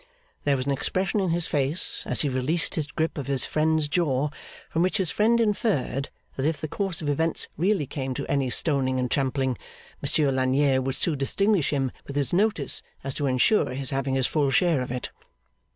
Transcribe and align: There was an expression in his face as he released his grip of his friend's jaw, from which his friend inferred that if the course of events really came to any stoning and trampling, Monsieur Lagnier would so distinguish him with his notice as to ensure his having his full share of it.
There 0.45 0.57
was 0.57 0.65
an 0.65 0.71
expression 0.71 1.19
in 1.19 1.29
his 1.29 1.45
face 1.45 2.07
as 2.07 2.21
he 2.21 2.27
released 2.27 2.73
his 2.73 2.87
grip 2.87 3.19
of 3.19 3.27
his 3.27 3.45
friend's 3.45 3.87
jaw, 3.87 4.29
from 4.71 4.81
which 4.81 4.97
his 4.97 5.11
friend 5.11 5.39
inferred 5.39 6.09
that 6.35 6.45
if 6.47 6.59
the 6.59 6.67
course 6.67 7.03
of 7.03 7.07
events 7.07 7.47
really 7.55 7.85
came 7.85 8.15
to 8.15 8.25
any 8.25 8.49
stoning 8.49 8.99
and 8.99 9.11
trampling, 9.11 9.59
Monsieur 10.01 10.31
Lagnier 10.31 10.81
would 10.81 10.95
so 10.95 11.13
distinguish 11.13 11.69
him 11.71 11.91
with 12.07 12.15
his 12.15 12.33
notice 12.33 12.81
as 13.03 13.13
to 13.13 13.27
ensure 13.27 13.75
his 13.75 13.91
having 13.91 14.15
his 14.15 14.25
full 14.25 14.49
share 14.49 14.81
of 14.81 14.91
it. 14.91 15.11